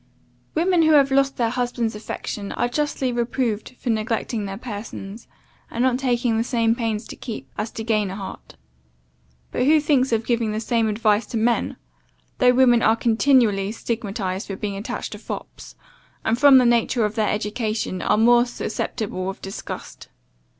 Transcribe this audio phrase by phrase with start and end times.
[0.55, 5.27] "Women who have lost their husband's affection, are justly reproved for neglecting their persons,
[5.69, 8.55] and not taking the same pains to keep, as to gain a heart;
[9.51, 11.75] but who thinks of giving the same advice to men,
[12.39, 15.75] though women are continually stigmatized for being attached to fops;
[16.25, 20.07] and from the nature of their education, are more susceptible of disgust?